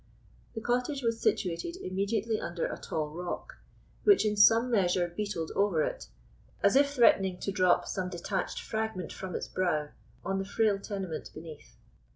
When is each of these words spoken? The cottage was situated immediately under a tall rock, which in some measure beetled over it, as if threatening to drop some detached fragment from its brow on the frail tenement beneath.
The 0.55 0.61
cottage 0.61 1.03
was 1.03 1.21
situated 1.21 1.75
immediately 1.75 2.39
under 2.41 2.65
a 2.65 2.75
tall 2.79 3.09
rock, 3.09 3.57
which 4.03 4.25
in 4.25 4.35
some 4.35 4.71
measure 4.71 5.07
beetled 5.07 5.51
over 5.55 5.83
it, 5.83 6.07
as 6.63 6.75
if 6.75 6.89
threatening 6.91 7.37
to 7.41 7.51
drop 7.51 7.87
some 7.87 8.09
detached 8.09 8.59
fragment 8.63 9.13
from 9.13 9.35
its 9.35 9.47
brow 9.47 9.89
on 10.25 10.39
the 10.39 10.45
frail 10.45 10.79
tenement 10.79 11.29
beneath. 11.35 11.75